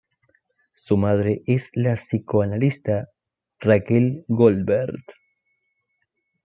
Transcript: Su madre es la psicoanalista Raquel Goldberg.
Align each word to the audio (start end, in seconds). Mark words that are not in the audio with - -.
Su 0.77 0.97
madre 0.97 1.43
es 1.45 1.69
la 1.75 1.93
psicoanalista 1.93 3.09
Raquel 3.59 4.25
Goldberg. 4.27 4.95